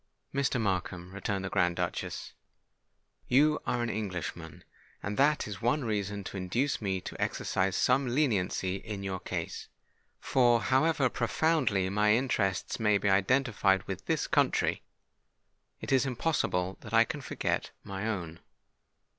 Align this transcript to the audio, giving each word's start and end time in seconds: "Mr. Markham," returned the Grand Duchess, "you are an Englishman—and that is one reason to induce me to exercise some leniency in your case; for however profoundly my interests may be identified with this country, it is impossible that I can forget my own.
"Mr. 0.33 0.59
Markham," 0.59 1.13
returned 1.13 1.45
the 1.45 1.49
Grand 1.51 1.75
Duchess, 1.75 2.33
"you 3.27 3.59
are 3.67 3.83
an 3.83 3.89
Englishman—and 3.91 5.15
that 5.17 5.47
is 5.47 5.61
one 5.61 5.85
reason 5.85 6.23
to 6.23 6.37
induce 6.37 6.81
me 6.81 6.99
to 7.01 7.15
exercise 7.21 7.75
some 7.75 8.07
leniency 8.07 8.77
in 8.77 9.03
your 9.03 9.19
case; 9.19 9.67
for 10.19 10.59
however 10.59 11.07
profoundly 11.07 11.87
my 11.91 12.15
interests 12.15 12.79
may 12.79 12.97
be 12.97 13.11
identified 13.11 13.83
with 13.83 14.07
this 14.07 14.25
country, 14.25 14.81
it 15.81 15.91
is 15.91 16.07
impossible 16.07 16.77
that 16.81 16.95
I 16.95 17.03
can 17.03 17.21
forget 17.21 17.69
my 17.83 18.07
own. 18.07 18.39